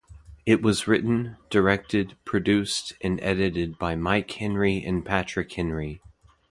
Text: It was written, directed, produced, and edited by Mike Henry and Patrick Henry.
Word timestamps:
It 0.47 0.63
was 0.63 0.87
written, 0.87 1.37
directed, 1.51 2.17
produced, 2.25 2.93
and 3.01 3.19
edited 3.21 3.77
by 3.77 3.93
Mike 3.95 4.31
Henry 4.31 4.81
and 4.83 5.05
Patrick 5.05 5.53
Henry. 5.53 6.01